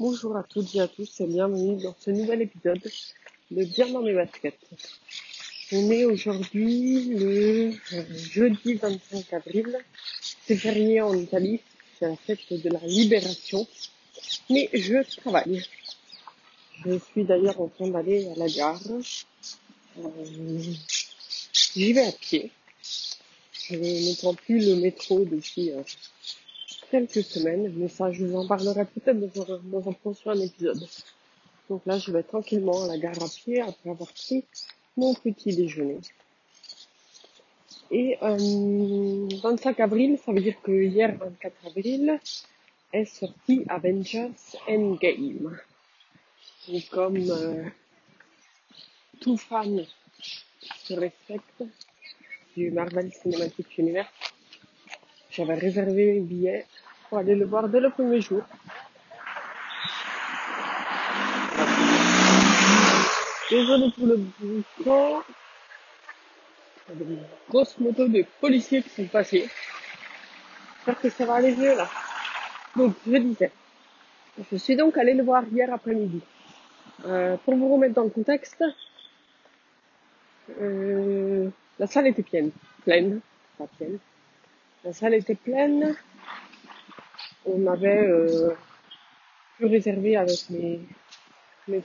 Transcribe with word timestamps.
Bonjour 0.00 0.36
à 0.36 0.42
toutes 0.42 0.74
et 0.74 0.80
à 0.80 0.88
tous 0.88 1.20
et 1.20 1.26
bienvenue 1.28 1.80
dans 1.80 1.94
ce 2.00 2.10
nouvel 2.10 2.42
épisode 2.42 2.80
de 3.52 3.64
Bien 3.64 3.88
dans 3.90 4.02
mes 4.02 4.12
baskets. 4.12 4.58
On 5.70 5.88
est 5.88 6.04
aujourd'hui 6.04 7.10
le 7.10 7.72
jeudi 8.10 8.74
25 8.74 9.32
avril. 9.32 9.78
C'est 10.46 10.56
férié 10.56 11.00
en 11.00 11.14
Italie, 11.14 11.60
c'est 11.96 12.08
la 12.08 12.16
fête 12.16 12.52
de 12.52 12.70
la 12.70 12.80
libération. 12.80 13.68
Mais 14.50 14.68
je 14.72 15.00
travaille. 15.20 15.62
Je 16.84 16.98
suis 16.98 17.22
d'ailleurs 17.22 17.60
en 17.60 17.68
train 17.68 17.86
d'aller 17.86 18.26
à 18.30 18.34
la 18.34 18.48
gare. 18.48 18.80
Euh, 20.00 20.10
J'y 21.52 21.92
vais 21.92 22.06
à 22.08 22.12
pied. 22.12 22.50
Je 23.70 23.76
ne 23.76 24.16
prends 24.16 24.34
plus 24.34 24.58
le 24.58 24.74
métro 24.74 25.24
depuis 25.24 25.70
euh, 25.70 25.82
quelques 26.94 27.24
semaines, 27.24 27.72
mais 27.76 27.88
ça 27.88 28.12
je 28.12 28.24
vous 28.24 28.36
en 28.36 28.46
parlerai 28.46 28.84
peut-être 28.84 29.18
dans 29.18 29.58
dans 29.74 29.88
un 29.90 29.92
prochain 30.04 30.36
épisode. 30.48 30.86
Donc 31.68 31.80
là 31.86 31.98
je 31.98 32.12
vais 32.12 32.22
tranquillement 32.22 32.84
à 32.84 32.86
la 32.86 32.98
gare 32.98 33.20
à 33.20 33.28
pied 33.28 33.60
après 33.60 33.90
avoir 33.90 34.12
pris 34.12 34.44
mon 34.96 35.12
petit 35.14 35.56
déjeuner. 35.56 35.98
Et 37.90 38.16
euh, 38.22 39.28
25 39.42 39.80
avril, 39.80 40.18
ça 40.24 40.30
veut 40.32 40.40
dire 40.40 40.60
que 40.62 40.70
hier 40.70 41.16
24 41.18 41.66
avril 41.66 42.20
est 42.92 43.06
sorti 43.06 43.64
Avengers 43.68 44.38
Endgame. 44.68 45.58
Et 46.68 46.82
comme 46.82 47.28
euh, 47.28 47.64
tout 49.20 49.36
fan 49.36 49.84
se 50.84 50.94
respecte 50.94 51.60
du 52.56 52.70
Marvel 52.70 53.10
Cinematic 53.12 53.78
Universe, 53.78 54.14
j'avais 55.30 55.54
réservé 55.54 56.18
un 56.18 56.22
billet 56.22 56.64
aller 57.18 57.34
le 57.34 57.44
voir 57.44 57.68
dès 57.68 57.80
le 57.80 57.90
premier 57.90 58.20
jour. 58.20 58.42
Désolé 63.50 63.90
pour 63.96 64.06
le 64.06 64.16
boucan. 64.16 65.22
Il 66.88 66.98
y 66.98 67.02
a 67.02 67.04
des 67.04 67.18
grosses 67.48 67.78
motos 67.78 68.08
de 68.08 68.24
policiers 68.40 68.82
qui 68.82 68.90
sont 68.90 69.06
passés. 69.06 69.48
J'espère 70.76 71.00
que 71.00 71.10
ça 71.10 71.24
va 71.24 71.34
aller 71.34 71.54
mieux 71.54 71.76
là. 71.76 71.88
Donc, 72.76 72.94
je 73.06 73.16
disais. 73.16 73.52
Je 74.50 74.56
suis 74.56 74.76
donc 74.76 74.98
allée 74.98 75.14
le 75.14 75.22
voir 75.22 75.44
hier 75.50 75.72
après-midi. 75.72 76.20
Euh, 77.06 77.36
pour 77.44 77.54
vous 77.54 77.72
remettre 77.72 77.94
dans 77.94 78.04
le 78.04 78.10
contexte, 78.10 78.64
euh, 80.60 81.48
la 81.78 81.86
salle 81.86 82.06
était 82.06 82.22
pleine. 82.22 82.50
Pleine. 82.84 83.20
Pas 83.58 83.66
pleine. 83.78 83.98
La 84.84 84.92
salle 84.92 85.14
était 85.14 85.34
pleine. 85.34 85.94
On 87.46 87.66
avait 87.66 88.06
euh, 88.06 88.54
pu 89.56 89.66
réserver 89.66 90.16
avec 90.16 90.48
mes, 90.50 90.80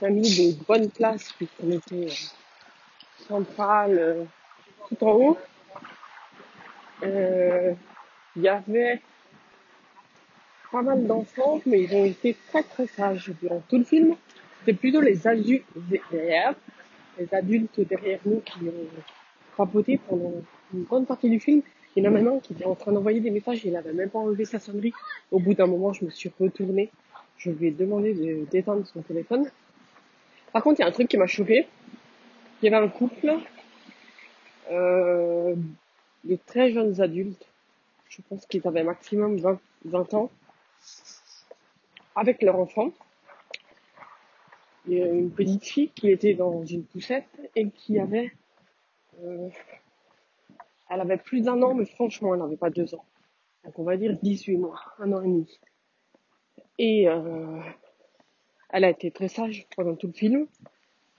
amis 0.02 0.36
des 0.36 0.56
bonnes 0.66 0.90
places 0.90 1.32
puisqu'on 1.32 1.70
était 1.70 2.06
euh, 2.06 3.26
centrale 3.28 3.98
euh, 3.98 4.24
tout 4.88 5.04
en 5.04 5.12
haut. 5.12 5.38
Il 7.02 8.42
y 8.42 8.48
avait 8.48 9.00
pas 10.70 10.82
mal 10.82 11.06
d'enfants, 11.06 11.60
mais 11.66 11.82
ils 11.82 11.94
ont 11.94 12.04
été 12.04 12.36
très 12.48 12.62
très 12.62 12.86
sages 12.86 13.32
durant 13.42 13.62
tout 13.68 13.78
le 13.78 13.84
film. 13.84 14.16
C'était 14.60 14.78
plutôt 14.78 15.00
les 15.00 15.26
adultes 15.26 15.66
derrière, 16.10 16.54
les 17.18 17.34
adultes 17.34 17.80
derrière 17.80 18.20
nous 18.24 18.40
qui 18.40 18.68
ont 18.68 19.02
papoté 19.56 19.98
pendant 20.08 20.32
une 20.72 20.84
grande 20.84 21.06
partie 21.06 21.28
du 21.28 21.40
film. 21.40 21.62
Il 21.96 22.04
y 22.04 22.06
en 22.06 22.10
a 22.10 22.12
maintenant 22.12 22.38
qui 22.38 22.52
était 22.52 22.64
en 22.64 22.76
train 22.76 22.92
d'envoyer 22.92 23.20
des 23.20 23.30
messages, 23.30 23.64
il 23.64 23.76
avait 23.76 23.92
même 23.92 24.10
pas 24.10 24.20
enlevé 24.20 24.44
sa 24.44 24.60
sonnerie. 24.60 24.92
Au 25.32 25.40
bout 25.40 25.54
d'un 25.54 25.66
moment, 25.66 25.92
je 25.92 26.04
me 26.04 26.10
suis 26.10 26.30
retournée. 26.38 26.90
Je 27.36 27.50
lui 27.50 27.68
ai 27.68 27.70
demandé 27.70 28.14
de 28.14 28.44
d'éteindre 28.50 28.86
son 28.86 29.02
téléphone. 29.02 29.50
Par 30.52 30.62
contre, 30.62 30.80
il 30.80 30.82
y 30.82 30.84
a 30.84 30.88
un 30.88 30.92
truc 30.92 31.08
qui 31.08 31.16
m'a 31.16 31.26
choqué. 31.26 31.66
Il 32.62 32.70
y 32.70 32.74
avait 32.74 32.84
un 32.84 32.88
couple 32.88 33.38
euh, 34.70 35.54
de 36.24 36.38
très 36.46 36.70
jeunes 36.70 37.00
adultes. 37.00 37.46
Je 38.08 38.22
pense 38.28 38.46
qu'ils 38.46 38.66
avaient 38.66 38.84
maximum 38.84 39.36
20, 39.38 39.58
20 39.86 40.14
ans. 40.14 40.30
Avec 42.14 42.42
leur 42.42 42.56
enfant. 42.56 42.92
Il 44.86 44.98
y 44.98 45.02
a 45.02 45.06
une 45.06 45.30
petite 45.30 45.64
fille 45.64 45.90
qui 45.90 46.10
était 46.10 46.34
dans 46.34 46.64
une 46.64 46.84
poussette 46.84 47.28
et 47.56 47.68
qui 47.68 47.98
avait 47.98 48.32
euh, 49.22 49.48
elle 50.90 51.00
avait 51.00 51.16
plus 51.16 51.40
d'un 51.42 51.62
an, 51.62 51.74
mais 51.74 51.86
franchement, 51.86 52.34
elle 52.34 52.40
n'avait 52.40 52.56
pas 52.56 52.68
deux 52.68 52.94
ans. 52.94 53.04
Donc 53.64 53.78
on 53.78 53.84
va 53.84 53.96
dire 53.96 54.18
18 54.20 54.56
mois, 54.56 54.80
un 54.98 55.12
an 55.12 55.22
et 55.22 55.26
demi. 55.26 55.60
Et 56.78 57.08
euh, 57.08 57.60
elle 58.70 58.84
a 58.84 58.90
été 58.90 59.10
très 59.10 59.28
sage 59.28 59.66
pendant 59.76 59.94
tout 59.94 60.08
le 60.08 60.12
film. 60.12 60.46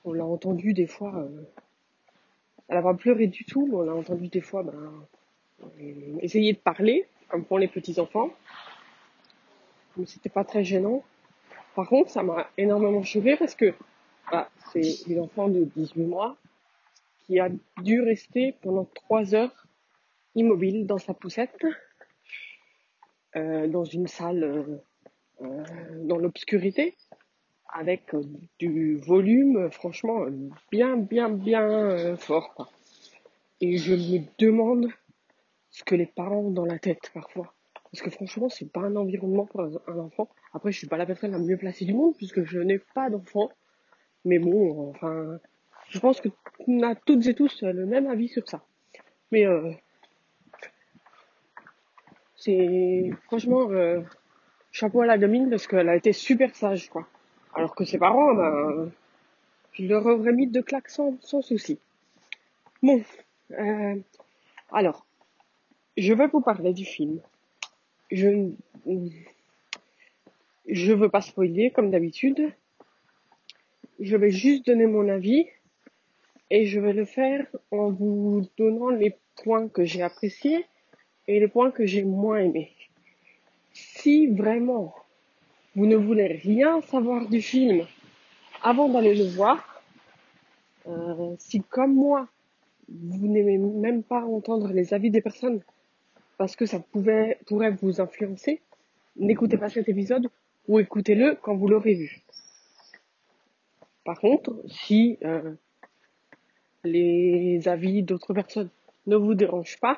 On 0.04 0.14
l'a 0.14 0.26
entendu 0.26 0.74
des 0.74 0.88
fois. 0.88 1.16
Euh, 1.16 1.44
elle 2.68 2.78
n'a 2.78 2.82
pas 2.82 2.94
pleuré 2.94 3.28
du 3.28 3.46
tout, 3.46 3.66
mais 3.68 3.76
on 3.76 3.82
l'a 3.82 3.96
entendu 3.96 4.28
des 4.28 4.42
fois 4.42 4.64
ben, 4.64 4.92
euh, 5.64 6.18
essayer 6.20 6.54
de 6.54 6.58
parler, 6.58 7.06
comme 7.30 7.46
font 7.46 7.58
les 7.58 7.68
petits 7.68 8.00
enfants. 8.00 8.30
Mais 9.96 10.06
c'était 10.06 10.30
pas 10.30 10.44
très 10.44 10.64
gênant. 10.64 11.04
Par 11.76 11.88
contre, 11.88 12.10
ça 12.10 12.24
m'a 12.24 12.50
énormément 12.58 13.04
choqué 13.04 13.38
parce 13.38 13.56
que 13.56 13.74
bah, 14.32 14.50
c'est 14.74 15.06
une 15.08 15.20
enfant 15.20 15.48
de 15.48 15.64
18 15.76 16.04
mois 16.04 16.36
qui 17.32 17.40
a 17.40 17.50
dû 17.82 18.02
rester 18.02 18.56
pendant 18.62 18.84
trois 18.84 19.34
heures 19.34 19.66
immobile 20.36 20.86
dans 20.86 20.98
sa 20.98 21.14
poussette, 21.14 21.66
euh, 23.38 23.68
dans 23.68 23.86
une 23.86 24.08
salle 24.08 24.44
euh, 24.44 24.78
euh, 25.42 25.64
dans 26.04 26.18
l'obscurité, 26.18 26.98
avec 27.74 28.14
du 28.60 28.98
volume 28.98 29.72
franchement 29.72 30.26
bien 30.74 30.98
bien 30.98 31.30
bien 31.30 32.18
fort. 32.18 32.70
Et 33.62 33.78
je 33.78 33.94
me 33.94 34.26
demande 34.38 34.88
ce 35.70 35.86
que 35.86 35.96
les 35.96 36.06
parents 36.06 36.48
ont 36.48 36.52
dans 36.52 36.66
la 36.66 36.80
tête 36.80 37.12
parfois. 37.14 37.54
Parce 37.94 38.02
que 38.02 38.10
franchement, 38.10 38.50
c'est 38.50 38.70
pas 38.70 38.82
un 38.82 38.98
environnement 38.98 39.46
pour 39.46 39.62
un 39.62 40.00
enfant. 40.00 40.28
Après, 40.54 40.74
je 40.74 40.78
suis 40.80 40.88
pas 40.88 40.98
la 40.98 41.06
personne 41.06 41.32
la 41.32 41.40
mieux 41.40 41.58
placée 41.58 41.86
du 41.86 41.94
monde 41.94 42.14
puisque 42.18 42.44
je 42.44 42.60
n'ai 42.60 42.80
pas 42.94 43.10
d'enfant. 43.10 43.50
Mais 44.26 44.38
bon, 44.38 44.90
enfin, 44.90 45.40
je 45.92 46.00
pense 46.00 46.22
que 46.22 46.30
on 46.68 46.84
a 46.84 46.96
toutes 46.96 47.28
et 47.28 47.34
tous 47.34 47.64
le 47.64 47.86
même 47.86 48.08
avis 48.08 48.30
sur 48.30 48.48
ça. 48.48 48.64
Mais 49.32 49.46
euh, 49.46 49.72
c'est 52.38 53.12
franchement 53.26 53.70
euh, 53.70 54.02
chapeau 54.72 55.02
à 55.02 55.06
la 55.06 55.18
gamine 55.18 55.50
parce 55.50 55.68
qu'elle 55.68 55.90
a 55.90 55.96
été 55.98 56.14
super 56.14 56.56
sage 56.56 56.90
quoi. 56.90 57.08
Alors 57.54 57.76
que 57.76 57.84
ses 57.84 57.98
parents, 57.98 58.34
ben, 58.34 58.90
je 59.74 59.86
leur 59.86 60.06
aurais 60.06 60.32
mis 60.32 60.48
deux 60.48 60.62
claques 60.62 60.90
sans, 60.90 61.18
sans 61.22 61.42
souci. 61.42 61.78
Bon, 62.82 63.04
euh, 63.52 63.96
alors, 64.72 65.06
je 65.98 66.14
vais 66.14 66.28
vous 66.28 66.40
parler 66.40 66.74
du 66.74 66.86
film. 66.86 67.20
Je 68.12 68.50
je 70.68 70.94
veux 70.94 71.10
pas 71.10 71.22
spoiler 71.22 71.70
comme 71.72 71.92
d'habitude. 71.92 72.54
Je 74.00 74.16
vais 74.16 74.32
juste 74.32 74.66
donner 74.66 74.88
mon 74.88 75.10
avis 75.10 75.48
et 76.52 76.66
je 76.66 76.82
vais 76.82 76.92
le 76.92 77.06
faire 77.06 77.48
en 77.72 77.90
vous 77.90 78.46
donnant 78.58 78.90
les 78.90 79.16
points 79.42 79.70
que 79.70 79.86
j'ai 79.86 80.02
appréciés 80.02 80.66
et 81.28 81.40
les 81.40 81.48
points 81.48 81.72
que 81.72 81.86
j'ai 81.86 82.04
moins 82.04 82.40
aimés. 82.40 82.74
Si 83.72 84.28
vraiment 84.28 84.94
vous 85.76 85.86
ne 85.86 85.96
voulez 85.96 86.28
rien 86.28 86.82
savoir 86.82 87.30
du 87.30 87.42
film 87.42 87.88
avant 88.62 88.90
d'aller 88.90 89.16
le 89.16 89.30
voir, 89.30 89.82
euh, 90.88 91.36
si 91.40 91.62
comme 91.62 91.96
moi, 91.96 92.28
vous 92.90 93.28
n'aimez 93.28 93.58
même 93.58 94.04
pas 94.04 94.22
entendre 94.26 94.68
les 94.74 94.94
avis 94.94 95.10
des 95.10 95.22
personnes 95.22 95.62
parce 96.38 96.58
que 96.58 96.66
ça 96.66 96.80
pouvait, 96.80 97.38
pourrait 97.46 97.72
vous 97.72 98.02
influencer, 98.02 98.60
n'écoutez 99.16 99.58
pas 99.58 99.70
cet 99.70 99.88
épisode 99.88 100.28
ou 100.68 100.80
écoutez-le 100.80 101.38
quand 101.42 101.56
vous 101.56 101.70
l'aurez 101.70 101.94
vu. 101.94 102.22
Par 104.04 104.20
contre, 104.20 104.62
si 104.68 105.18
euh, 105.24 105.54
les 106.84 107.68
avis 107.68 108.04
d'autres 108.04 108.34
personnes 108.34 108.70
ne 109.08 109.16
vous 109.16 109.34
dérangent 109.34 109.80
pas, 109.80 109.98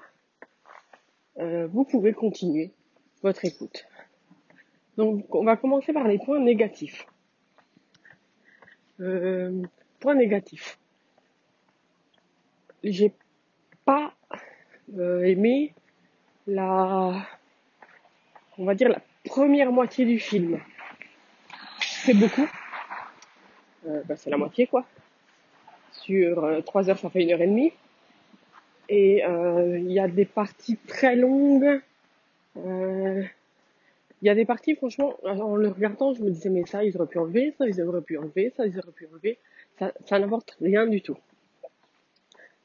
euh, 1.39 1.67
vous 1.67 1.83
pouvez 1.83 2.13
continuer 2.13 2.71
votre 3.21 3.45
écoute. 3.45 3.85
Donc, 4.97 5.33
on 5.33 5.43
va 5.43 5.57
commencer 5.57 5.93
par 5.93 6.07
les 6.07 6.19
points 6.19 6.39
négatifs. 6.39 7.07
Euh, 8.99 9.63
point 9.99 10.15
négatif. 10.15 10.77
J'ai 12.83 13.13
pas 13.85 14.13
euh, 14.97 15.23
aimé 15.23 15.73
la, 16.45 17.25
on 18.57 18.65
va 18.65 18.75
dire 18.75 18.89
la 18.89 19.01
première 19.23 19.71
moitié 19.71 20.05
du 20.05 20.19
film. 20.19 20.59
C'est 21.79 22.13
beaucoup. 22.13 22.47
Euh, 23.87 24.01
bah, 24.05 24.15
c'est 24.15 24.29
la 24.29 24.37
moitié 24.37 24.67
quoi. 24.67 24.85
Sur 26.03 26.43
euh, 26.43 26.61
trois 26.61 26.89
heures, 26.89 26.99
ça 26.99 27.09
fait 27.09 27.23
une 27.23 27.31
heure 27.31 27.41
et 27.41 27.47
demie. 27.47 27.71
Et 28.89 29.23
euh, 29.25 29.79
il 29.79 29.91
y 29.91 29.99
a 29.99 30.07
des 30.07 30.25
parties 30.25 30.77
très 30.87 31.15
longues. 31.15 31.81
Euh, 32.57 33.23
Il 34.21 34.27
y 34.27 34.29
a 34.29 34.35
des 34.35 34.45
parties, 34.45 34.75
franchement, 34.75 35.17
en 35.23 35.57
le 35.57 35.67
regardant, 35.67 36.13
je 36.13 36.21
me 36.23 36.29
disais, 36.29 36.49
mais 36.49 36.65
ça, 36.65 36.83
ils 36.85 36.95
auraient 36.95 37.07
pu 37.07 37.19
enlever, 37.19 37.53
ça, 37.57 37.67
ils 37.67 37.81
auraient 37.81 38.01
pu 38.01 38.17
enlever, 38.17 38.53
ça, 38.55 38.65
ils 38.65 38.77
auraient 38.79 38.93
pu 38.93 39.05
enlever. 39.11 39.37
Ça, 40.05 40.19
n'apporte 40.19 40.55
rien 40.61 40.87
du 40.87 41.01
tout. 41.01 41.17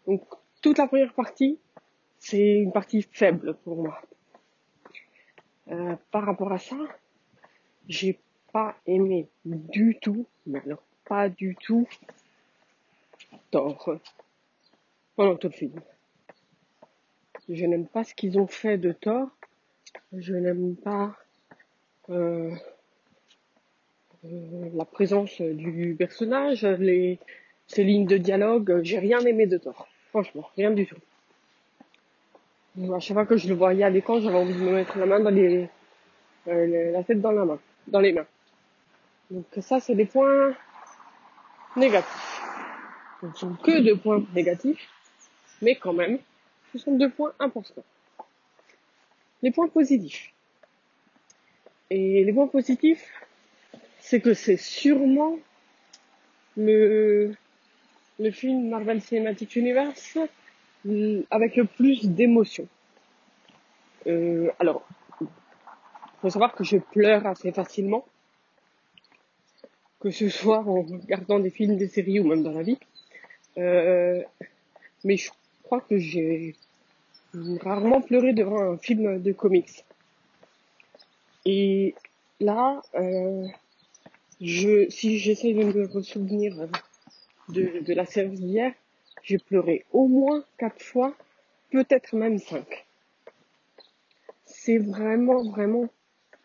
Donc, 0.06 0.22
toute 0.62 0.78
la 0.78 0.86
première 0.86 1.12
partie, 1.14 1.58
c'est 2.20 2.58
une 2.58 2.70
partie 2.70 3.02
faible 3.10 3.54
pour 3.64 3.76
moi. 3.82 4.00
Euh, 5.72 5.96
par 6.12 6.24
rapport 6.24 6.52
à 6.52 6.58
ça, 6.58 6.76
j'ai 7.88 8.20
pas 8.52 8.76
aimé 8.86 9.26
du 9.44 9.96
tout, 10.00 10.26
mais 10.46 10.60
alors 10.64 10.82
pas 11.06 11.28
du 11.28 11.56
tout, 11.56 11.88
Thor 13.50 13.98
pendant 15.16 15.36
tout 15.36 15.48
le 15.48 15.52
film. 15.52 15.80
Je 17.48 17.64
n'aime 17.64 17.86
pas 17.86 18.04
ce 18.04 18.14
qu'ils 18.14 18.38
ont 18.38 18.46
fait 18.46 18.78
de 18.78 18.92
Thor. 18.92 19.28
Je 20.12 20.34
n'aime 20.34 20.76
pas 20.76 21.16
euh, 22.10 22.50
euh, 24.24 24.70
la 24.74 24.84
présence 24.84 25.40
du 25.40 25.94
personnage, 25.98 26.64
les, 26.64 27.18
ses 27.66 27.84
lignes 27.84 28.06
de 28.06 28.18
dialogue. 28.18 28.80
J'ai 28.82 28.98
rien 28.98 29.20
aimé 29.20 29.46
de 29.46 29.58
Thor. 29.58 29.88
Franchement, 30.10 30.48
rien 30.56 30.70
du 30.70 30.86
tout. 30.86 30.96
À 32.94 33.00
chaque 33.00 33.16
fois 33.16 33.26
que 33.26 33.36
je 33.36 33.48
le 33.48 33.54
voyais 33.54 33.82
à 33.82 33.90
l'écran, 33.90 34.20
j'avais 34.20 34.36
envie 34.36 34.54
de 34.54 34.60
me 34.60 34.72
mettre 34.72 34.98
la 34.98 35.06
main 35.06 35.20
dans 35.20 35.30
les, 35.30 35.68
euh, 36.46 36.92
la 36.92 37.02
tête 37.02 37.20
dans 37.20 37.32
la 37.32 37.44
main, 37.44 37.58
dans 37.88 38.00
les 38.00 38.12
mains. 38.12 38.26
Donc 39.30 39.46
ça, 39.60 39.80
c'est 39.80 39.94
des 39.94 40.06
points 40.06 40.54
négatifs. 41.76 42.37
Ce 43.20 43.26
ne 43.26 43.32
sont 43.32 43.54
que 43.54 43.80
deux 43.80 43.96
points 43.96 44.24
négatifs, 44.34 44.88
mais 45.62 45.76
quand 45.76 45.92
même, 45.92 46.18
ce 46.72 46.78
sont 46.78 46.96
deux 46.96 47.10
points 47.10 47.32
importants. 47.38 47.84
Les 49.42 49.50
points 49.50 49.68
positifs. 49.68 50.32
Et 51.90 52.24
les 52.24 52.32
points 52.32 52.48
positifs, 52.48 53.04
c'est 53.98 54.20
que 54.20 54.34
c'est 54.34 54.56
sûrement 54.56 55.38
le, 56.56 57.34
le 58.18 58.30
film 58.30 58.68
Marvel 58.68 59.00
Cinematic 59.00 59.56
Universe 59.56 60.18
avec 61.30 61.56
le 61.56 61.64
plus 61.64 62.04
d'émotion. 62.04 62.68
Euh, 64.06 64.50
alors, 64.58 64.86
faut 66.20 66.30
savoir 66.30 66.54
que 66.54 66.64
je 66.64 66.78
pleure 66.78 67.26
assez 67.26 67.52
facilement, 67.52 68.04
que 70.00 70.10
ce 70.10 70.28
soit 70.28 70.60
en 70.60 70.82
regardant 70.82 71.38
des 71.38 71.50
films, 71.50 71.76
des 71.76 71.88
séries 71.88 72.20
ou 72.20 72.26
même 72.26 72.42
dans 72.42 72.52
la 72.52 72.62
vie. 72.62 72.78
Euh, 73.56 74.22
mais 75.04 75.16
je 75.16 75.30
crois 75.62 75.80
que 75.80 75.98
j'ai 75.98 76.54
rarement 77.60 78.00
pleuré 78.00 78.32
devant 78.32 78.60
un 78.60 78.78
film 78.78 79.20
de 79.20 79.32
comics. 79.32 79.84
Et 81.44 81.94
là, 82.40 82.82
euh, 82.94 83.46
je, 84.40 84.88
si 84.90 85.18
j'essaye 85.18 85.54
de 85.54 85.64
me 85.64 86.02
souvenir 86.02 86.68
de, 87.48 87.80
de 87.80 87.94
la 87.94 88.06
série 88.06 88.30
d'hier, 88.30 88.72
j'ai 89.22 89.38
pleuré 89.38 89.84
au 89.92 90.06
moins 90.06 90.44
quatre 90.58 90.82
fois, 90.82 91.14
peut-être 91.70 92.14
même 92.16 92.38
cinq. 92.38 92.86
C'est 94.44 94.78
vraiment, 94.78 95.42
vraiment 95.50 95.88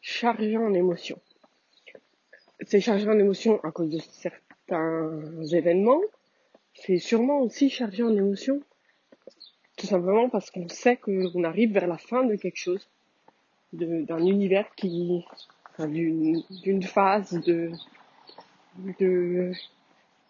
chargé 0.01 0.57
en 0.57 0.73
émotions. 0.73 1.19
C'est 2.65 2.81
chargé 2.81 3.07
en 3.07 3.17
émotions 3.17 3.63
à 3.63 3.71
cause 3.71 3.89
de 3.89 4.00
certains 4.00 5.21
événements. 5.51 6.01
C'est 6.73 6.99
sûrement 6.99 7.39
aussi 7.39 7.69
chargé 7.69 8.03
en 8.03 8.15
émotions 8.15 8.61
tout 9.77 9.87
simplement 9.87 10.29
parce 10.29 10.51
qu'on 10.51 10.69
sait 10.69 10.97
qu'on 10.97 11.43
arrive 11.43 11.73
vers 11.73 11.87
la 11.87 11.97
fin 11.97 12.23
de 12.23 12.35
quelque 12.35 12.57
chose, 12.57 12.87
d'un 13.73 14.19
univers 14.19 14.73
qui, 14.75 15.25
enfin, 15.71 15.87
d'une 15.87 16.83
phase 16.83 17.33
de, 17.41 17.71
de, 18.99 19.51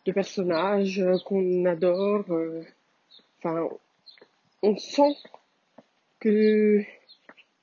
de 0.06 0.12
personnages 0.12 1.04
qu'on 1.26 1.66
adore. 1.66 2.26
Euh, 2.32 2.64
enfin, 3.40 3.70
on 4.62 4.78
sent 4.78 5.16
que 6.20 6.82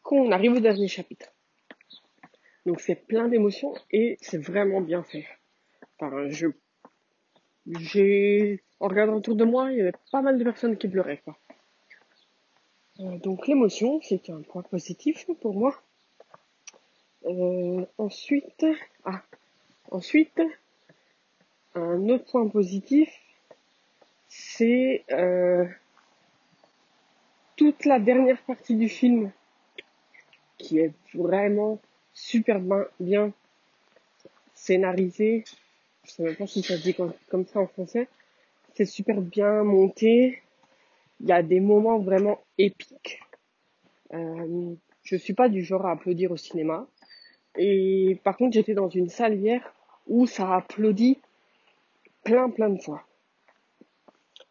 qu'on 0.02 0.32
arrive 0.32 0.52
au 0.52 0.60
dernier 0.60 0.88
chapitre. 0.88 1.32
Donc 2.66 2.80
c'est 2.80 3.06
plein 3.06 3.28
d'émotions 3.28 3.74
et 3.90 4.18
c'est 4.20 4.38
vraiment 4.38 4.80
bien 4.80 5.02
fait. 5.02 5.26
Enfin, 5.98 6.28
je, 6.28 6.48
j'ai, 7.66 8.62
en 8.80 8.88
regardant 8.88 9.14
autour 9.14 9.36
de 9.36 9.44
moi, 9.44 9.70
il 9.72 9.78
y 9.78 9.80
avait 9.80 9.92
pas 10.10 10.22
mal 10.22 10.38
de 10.38 10.44
personnes 10.44 10.76
qui 10.76 10.88
pleuraient, 10.88 11.20
quoi. 11.24 11.36
Euh, 13.00 13.18
donc 13.18 13.46
l'émotion, 13.46 14.00
c'est 14.02 14.30
un 14.30 14.42
point 14.42 14.62
positif 14.62 15.26
pour 15.40 15.54
moi. 15.54 15.80
Euh, 17.26 17.84
ensuite, 17.98 18.66
ah, 19.04 19.22
ensuite, 19.90 20.40
un 21.74 22.08
autre 22.08 22.30
point 22.30 22.48
positif, 22.48 23.10
c'est 24.28 25.04
euh, 25.10 25.66
toute 27.56 27.84
la 27.84 27.98
dernière 27.98 28.40
partie 28.42 28.74
du 28.74 28.88
film 28.88 29.32
qui 30.58 30.78
est 30.78 30.92
vraiment 31.14 31.80
super 32.12 32.60
bien, 33.00 33.32
scénarisée. 34.54 35.44
Je 36.10 36.16
sais 36.16 36.22
même 36.24 36.34
pas 36.34 36.46
si 36.48 36.62
ça 36.62 36.76
se 36.76 36.82
dit 36.82 36.94
comme, 36.94 37.46
ça 37.46 37.60
en 37.60 37.68
français. 37.68 38.08
C'est 38.74 38.84
super 38.84 39.20
bien 39.20 39.62
monté. 39.62 40.42
Il 41.20 41.28
y 41.28 41.32
a 41.32 41.40
des 41.42 41.60
moments 41.60 42.00
vraiment 42.00 42.40
épiques. 42.58 43.20
Euh, 44.12 44.74
je 45.04 45.16
suis 45.16 45.34
pas 45.34 45.48
du 45.48 45.62
genre 45.62 45.86
à 45.86 45.92
applaudir 45.92 46.32
au 46.32 46.36
cinéma. 46.36 46.88
Et 47.56 48.18
par 48.24 48.36
contre, 48.36 48.54
j'étais 48.54 48.74
dans 48.74 48.88
une 48.88 49.08
salle 49.08 49.34
hier 49.38 49.72
où 50.08 50.26
ça 50.26 50.48
a 50.48 50.56
applaudi 50.56 51.18
plein 52.24 52.50
plein 52.50 52.70
de 52.70 52.80
fois. 52.80 53.04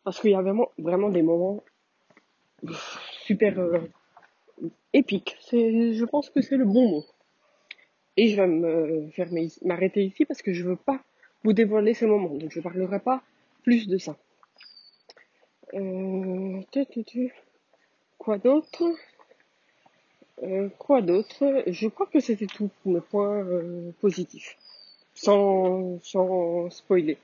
Parce 0.06 0.22
qu'il 0.22 0.32
y 0.32 0.36
a 0.36 0.42
vraiment, 0.42 0.72
vraiment 0.78 1.10
des 1.10 1.24
moments 1.24 1.62
super 3.26 3.60
euh, 3.60 3.80
épiques. 4.94 5.38
Je 5.52 6.06
pense 6.06 6.30
que 6.30 6.42
c'est 6.42 6.58
le 6.58 6.66
bon 6.66 6.88
mot. 6.88 7.06
Et 8.16 8.30
je 8.30 8.42
vais 8.42 9.48
m'arrêter 9.66 10.06
ici 10.06 10.24
parce 10.24 10.42
que 10.42 10.54
je 10.54 10.64
veux 10.64 10.78
pas 10.78 11.04
vous 11.44 11.54
dévoiler 11.54 11.94
ces 11.94 12.06
moments. 12.06 12.36
Donc 12.36 12.52
je 12.52 12.60
parlerai 12.60 13.00
pas 13.00 13.22
plus 13.64 13.88
de 13.88 13.98
ça. 13.98 14.16
Euh, 15.74 16.62
quoi 18.18 18.38
d'autre? 18.38 18.84
Euh, 20.44 20.70
Quoi 20.78 21.02
d'autre? 21.02 21.64
Je 21.68 21.88
crois 21.88 22.08
que 22.08 22.20
c'était 22.20 22.48
tout 22.48 22.70
pour 22.82 22.94
mes 22.94 23.02
points 23.02 23.44
euh, 23.44 23.92
positifs. 24.00 24.58
Sans, 25.14 26.00
sans 26.02 26.70
spoiler. 26.70 27.18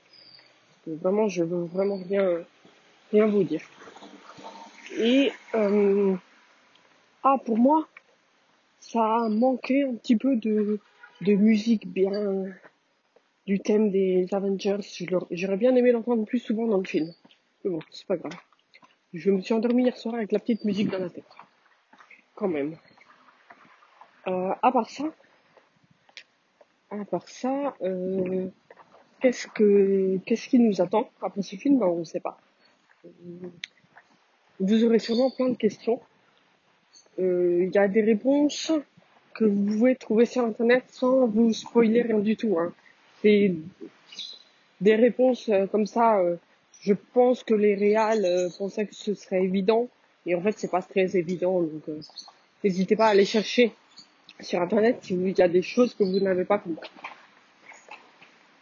Vraiment, 0.86 1.28
je 1.28 1.42
veux 1.42 1.64
vraiment 1.64 1.96
rien, 2.08 2.44
rien 3.10 3.26
vous 3.26 3.42
dire. 3.42 3.62
Et 4.98 5.32
euh, 5.54 6.14
ah, 7.22 7.36
pour 7.44 7.58
moi, 7.58 7.88
ça 8.80 9.24
a 9.24 9.28
manqué 9.28 9.82
un 9.82 9.94
petit 9.94 10.16
peu 10.16 10.36
de, 10.36 10.78
de 11.22 11.32
musique 11.34 11.88
bien 11.88 12.44
du 13.46 13.60
thème 13.60 13.90
des 13.90 14.26
Avengers. 14.32 14.78
J'aurais 15.30 15.56
bien 15.56 15.74
aimé 15.76 15.92
l'entendre 15.92 16.24
plus 16.24 16.40
souvent 16.40 16.66
dans 16.66 16.78
le 16.78 16.84
film. 16.84 17.12
Mais 17.64 17.70
bon, 17.70 17.78
c'est 17.90 18.06
pas 18.06 18.16
grave. 18.16 18.32
Je 19.12 19.30
me 19.30 19.40
suis 19.40 19.54
endormie 19.54 19.84
hier 19.84 19.96
soir 19.96 20.16
avec 20.16 20.32
la 20.32 20.38
petite 20.38 20.64
musique 20.64 20.90
dans 20.90 20.98
la 20.98 21.10
tête. 21.10 21.24
Quand 22.34 22.48
même. 22.48 22.76
Euh, 24.26 24.52
à 24.60 24.72
part 24.72 24.90
ça, 24.90 25.04
à 26.90 27.04
part 27.04 27.28
ça, 27.28 27.76
euh, 27.82 28.48
qu'est-ce 29.20 29.46
que, 29.46 30.18
qu'est-ce 30.26 30.48
qui 30.48 30.58
nous 30.58 30.80
attend 30.80 31.08
après 31.22 31.42
ce 31.42 31.56
film? 31.56 31.78
Ben, 31.78 31.86
On 31.86 32.00
ne 32.00 32.04
sait 32.04 32.20
pas. 32.20 32.38
Vous 34.58 34.84
aurez 34.84 34.98
sûrement 34.98 35.30
plein 35.30 35.48
de 35.48 35.56
questions. 35.56 36.00
Euh, 37.20 37.64
il 37.66 37.74
y 37.74 37.78
a 37.78 37.86
des 37.86 38.02
réponses 38.02 38.72
que 39.34 39.44
vous 39.44 39.64
pouvez 39.64 39.96
trouver 39.96 40.24
sur 40.26 40.44
internet 40.44 40.84
sans 40.88 41.26
vous 41.26 41.52
spoiler 41.52 42.02
rien 42.02 42.18
du 42.18 42.36
tout. 42.36 42.58
Hein. 42.58 42.72
Des 44.80 44.94
réponses 44.94 45.48
euh, 45.48 45.66
comme 45.66 45.86
ça. 45.86 46.18
Euh, 46.18 46.36
je 46.80 46.92
pense 47.14 47.42
que 47.42 47.54
les 47.54 47.74
réals 47.74 48.26
pensaient 48.58 48.86
que 48.86 48.94
ce 48.94 49.14
serait 49.14 49.42
évident 49.42 49.88
et 50.24 50.34
en 50.34 50.42
fait 50.42 50.52
c'est 50.56 50.70
pas 50.70 50.82
très 50.82 51.16
évident. 51.16 51.62
Donc 51.62 51.82
n'hésitez 52.62 52.94
pas 52.94 53.06
à 53.06 53.10
aller 53.10 53.24
chercher 53.24 53.72
sur 54.40 54.60
internet 54.60 54.98
s'il 55.02 55.36
y 55.36 55.42
a 55.42 55.48
des 55.48 55.62
choses 55.62 55.94
que 55.94 56.04
vous 56.04 56.20
n'avez 56.20 56.44
pas 56.44 56.58
compris. 56.58 56.90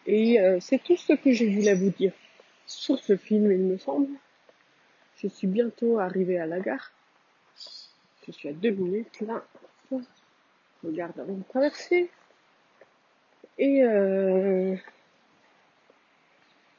Et 0.07 0.39
c'est 0.61 0.83
tout 0.83 0.97
ce 0.97 1.13
que 1.13 1.33
je 1.33 1.45
voulais 1.45 1.75
vous 1.75 1.91
dire 1.91 2.13
sur 2.67 2.99
ce 2.99 3.17
film, 3.17 3.51
il 3.51 3.59
me 3.59 3.79
semble. 3.79 4.09
Je 5.19 5.29
suis 5.29 5.47
bientôt 5.47 5.99
arrivé 5.99 6.39
à 6.39 6.47
la 6.47 6.61
gare. 6.61 6.93
Je 8.27 8.33
suis 8.33 8.49
à 8.49 8.53
deux 8.53 8.71
minutes 8.71 9.21
là. 9.21 9.45
Regarde 10.83 11.19
avant 11.19 11.35
de 11.35 11.43
traverser. 11.49 12.11
Et 13.59 13.83
euh, 13.83 14.75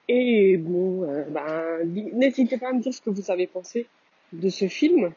et 0.08 0.58
bon, 0.58 1.04
euh, 1.04 1.24
ben, 1.30 1.80
n'hésitez 2.14 2.58
pas 2.58 2.70
à 2.70 2.74
me 2.74 2.82
dire 2.82 2.94
ce 2.94 3.02
que 3.02 3.10
vous 3.10 3.32
avez 3.32 3.48
pensé 3.48 3.88
de 4.34 4.50
ce 4.50 4.68
film. 4.68 5.12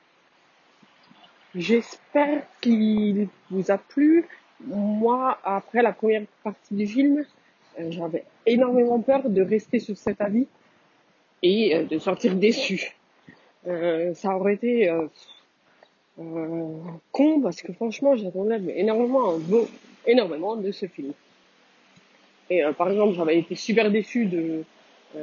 J'espère 1.54 2.42
qu'il 2.60 3.28
vous 3.50 3.70
a 3.70 3.78
plu, 3.78 4.24
moi, 4.60 5.38
après 5.44 5.82
la 5.82 5.92
première 5.92 6.26
partie 6.42 6.74
du 6.74 6.86
film, 6.86 7.24
euh, 7.80 7.90
j'avais 7.90 8.24
énormément 8.46 9.00
peur 9.00 9.28
de 9.28 9.42
rester 9.42 9.78
sur 9.78 9.96
cet 9.96 10.20
avis 10.20 10.46
et 11.42 11.76
euh, 11.76 11.84
de 11.84 11.98
sortir 11.98 12.34
déçu. 12.34 12.94
Euh, 13.66 14.14
ça 14.14 14.36
aurait 14.36 14.54
été 14.54 14.90
con 17.12 17.40
parce 17.40 17.62
que 17.62 17.72
franchement, 17.72 18.16
j'attendais 18.16 18.60
énormément, 18.76 19.38
énormément 20.06 20.56
de 20.56 20.72
ce 20.72 20.86
film. 20.86 21.12
Et 22.50 22.62
par 22.76 22.90
exemple, 22.90 23.14
j'avais 23.14 23.38
été 23.38 23.55
super 23.55 23.90
déçu 23.90 24.26
de 24.26 24.64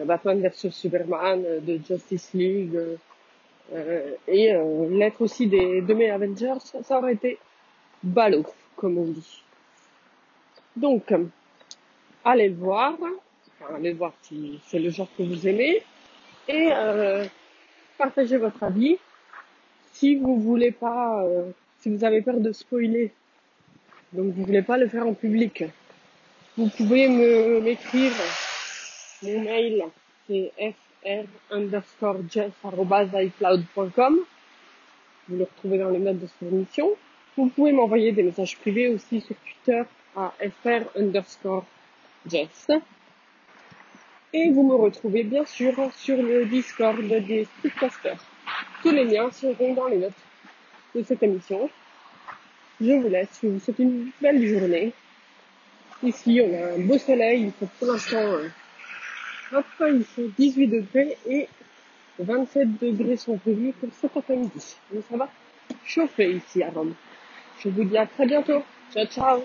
Batman 0.06 0.40
vs 0.42 0.70
Superman, 0.70 1.44
de 1.62 1.80
Justice 1.88 2.32
League, 2.34 2.78
et 4.28 4.54
l'être 4.92 5.22
aussi 5.22 5.48
des 5.48 5.82
de 5.82 5.94
mes 5.94 6.10
Avengers, 6.12 6.60
ça 6.60 6.98
aurait 7.00 7.14
été 7.14 7.40
ballot, 8.04 8.46
comme 8.76 8.98
on 8.98 9.06
dit. 9.06 9.42
Donc, 10.76 11.14
allez 12.24 12.50
le 12.50 12.56
voir, 12.56 12.94
enfin, 12.94 13.76
allez 13.76 13.92
le 13.92 13.98
voir 13.98 14.14
si 14.22 14.60
c'est 14.68 14.80
le 14.80 14.90
genre 14.90 15.08
que 15.18 15.24
vous 15.24 15.48
aimez, 15.48 15.82
et 16.48 16.70
euh, 16.72 17.26
partagez 17.98 18.38
votre 18.38 18.62
avis. 18.64 18.98
Si 19.94 20.16
vous 20.16 20.40
voulez 20.40 20.72
pas, 20.72 21.24
euh, 21.24 21.50
si 21.80 21.90
vous 21.90 22.04
avez 22.04 22.22
peur 22.22 22.40
de 22.40 22.52
spoiler, 22.52 23.12
donc 24.12 24.34
vous 24.34 24.44
voulez 24.44 24.62
pas 24.62 24.78
le 24.78 24.88
faire 24.88 25.08
en 25.08 25.14
public, 25.14 25.64
vous 26.58 26.70
pouvez 26.70 27.10
me 27.10 27.60
m'écrire 27.60 28.14
mon 29.24 29.42
mail, 29.42 29.84
c'est 30.28 30.54
fr 30.58 31.26
underscore 31.52 32.18
Vous 35.28 35.38
le 35.38 35.44
retrouvez 35.44 35.78
dans 35.78 35.90
les 35.90 36.00
notes 36.00 36.20
de 36.20 36.28
cette 36.28 36.50
émission. 36.52 36.92
Vous 37.36 37.48
pouvez 37.48 37.74
m'envoyer 37.74 38.14
des 38.14 38.24
messages 38.24 38.58
privés 38.58 38.88
aussi 38.88 39.20
sur 39.20 39.36
Twitter 39.36 39.84
à 40.16 40.34
fr 40.64 40.98
underscore 40.98 41.66
jess. 42.26 42.68
Et 44.32 44.50
vous 44.52 44.64
me 44.64 44.76
retrouvez 44.76 45.24
bien 45.24 45.46
sûr 45.46 45.74
sur 45.94 46.22
le 46.22 46.46
Discord 46.46 47.02
des 47.02 47.48
Speedcasters. 47.60 48.24
Tous 48.82 48.92
les 48.92 49.04
liens 49.04 49.30
seront 49.32 49.74
dans 49.74 49.88
les 49.88 49.98
notes 49.98 50.14
de 50.96 51.04
cette 51.04 51.22
émission. 51.22 51.70
Je 52.80 52.94
vous 52.94 53.10
laisse, 53.10 53.40
je 53.44 53.48
vous 53.48 53.60
souhaite 53.60 53.80
une 53.80 54.12
belle 54.22 54.46
journée. 54.46 54.94
Ici, 56.04 56.42
on 56.44 56.54
a 56.54 56.74
un 56.74 56.80
beau 56.80 56.98
soleil, 56.98 57.44
il 57.44 57.52
fait 57.52 57.68
pour 57.80 57.88
l'instant, 57.88 58.18
euh, 58.18 58.50
enfin, 59.54 59.88
il 59.88 60.04
fait 60.04 60.28
18 60.38 60.68
degrés 60.68 61.18
et 61.28 61.48
27 62.20 62.80
degrés 62.80 63.18
sont 63.18 63.38
prévus 63.38 63.74
pour 63.74 63.90
cet 64.00 64.16
après-midi. 64.16 64.78
Donc 64.92 65.04
ça 65.10 65.18
va 65.18 65.30
chauffer 65.86 66.34
ici 66.34 66.64
à 66.64 66.70
Rome. 66.70 66.94
Je 67.60 67.70
vous 67.70 67.84
dis 67.84 67.98
à 67.98 68.06
très 68.06 68.26
bientôt. 68.26 68.64
Ciao, 68.94 69.06
ciao 69.06 69.44